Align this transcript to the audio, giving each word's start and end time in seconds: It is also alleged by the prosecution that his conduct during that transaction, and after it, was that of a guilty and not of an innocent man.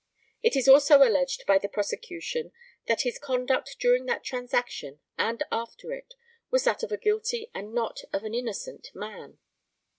It 0.41 0.55
is 0.55 0.67
also 0.67 1.03
alleged 1.03 1.45
by 1.45 1.59
the 1.59 1.69
prosecution 1.69 2.51
that 2.87 3.01
his 3.01 3.19
conduct 3.19 3.75
during 3.79 4.07
that 4.07 4.23
transaction, 4.23 4.99
and 5.15 5.43
after 5.51 5.93
it, 5.93 6.15
was 6.49 6.63
that 6.63 6.81
of 6.81 6.91
a 6.91 6.97
guilty 6.97 7.51
and 7.53 7.71
not 7.71 7.99
of 8.11 8.23
an 8.23 8.33
innocent 8.33 8.87
man. 8.95 9.37